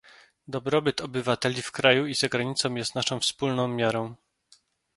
Dobrobyt 0.47 1.01
obywateli 1.01 1.61
w 1.61 1.71
kraju 1.71 2.05
i 2.07 2.15
zagranicą 2.15 2.75
jest 2.75 2.95
naszą 2.95 3.19
wspólną 3.19 3.67
miarą 3.67 4.15